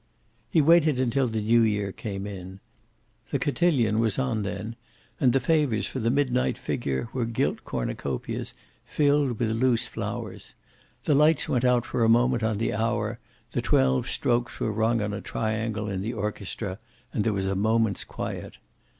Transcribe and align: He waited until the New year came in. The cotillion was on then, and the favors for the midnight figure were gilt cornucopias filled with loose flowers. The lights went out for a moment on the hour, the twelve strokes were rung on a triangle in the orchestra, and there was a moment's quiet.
He 0.49 0.61
waited 0.61 0.99
until 0.99 1.27
the 1.27 1.43
New 1.43 1.61
year 1.61 1.91
came 1.91 2.25
in. 2.25 2.59
The 3.29 3.37
cotillion 3.37 3.99
was 3.99 4.17
on 4.17 4.41
then, 4.41 4.75
and 5.19 5.31
the 5.31 5.39
favors 5.39 5.85
for 5.85 5.99
the 5.99 6.09
midnight 6.09 6.57
figure 6.57 7.07
were 7.13 7.25
gilt 7.27 7.63
cornucopias 7.65 8.55
filled 8.83 9.37
with 9.37 9.51
loose 9.51 9.87
flowers. 9.87 10.55
The 11.03 11.13
lights 11.13 11.47
went 11.47 11.65
out 11.65 11.85
for 11.85 12.03
a 12.03 12.09
moment 12.09 12.41
on 12.41 12.57
the 12.57 12.73
hour, 12.73 13.19
the 13.51 13.61
twelve 13.61 14.07
strokes 14.09 14.59
were 14.59 14.73
rung 14.73 15.03
on 15.03 15.13
a 15.13 15.21
triangle 15.21 15.87
in 15.87 16.01
the 16.01 16.13
orchestra, 16.13 16.79
and 17.13 17.23
there 17.23 17.31
was 17.31 17.45
a 17.45 17.53
moment's 17.55 18.03
quiet. 18.03 18.57